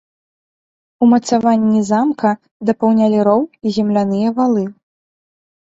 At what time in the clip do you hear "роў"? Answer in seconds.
3.29-3.41